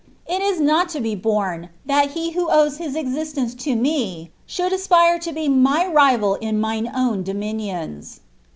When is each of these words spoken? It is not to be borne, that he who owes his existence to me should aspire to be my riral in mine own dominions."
It 0.25 0.41
is 0.41 0.59
not 0.59 0.89
to 0.97 0.99
be 0.99 1.13
borne, 1.13 1.69
that 1.85 2.13
he 2.13 2.31
who 2.31 2.49
owes 2.49 2.77
his 2.79 2.95
existence 2.95 3.53
to 3.53 3.75
me 3.75 4.31
should 4.47 4.73
aspire 4.73 5.19
to 5.19 5.31
be 5.31 5.47
my 5.47 5.85
riral 5.85 6.39
in 6.41 6.59
mine 6.59 6.91
own 6.95 7.21
dominions." 7.21 8.19